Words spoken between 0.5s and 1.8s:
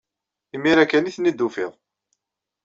Imir-a kan ay ten-id-tufiḍ.